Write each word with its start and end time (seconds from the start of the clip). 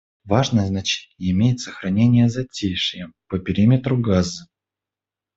Важное 0.23 0.65
значение 0.65 1.31
имеет 1.31 1.59
сохранение 1.59 2.27
«затишья» 2.27 3.11
по 3.27 3.37
периметру 3.37 3.99
Газы. 3.99 4.45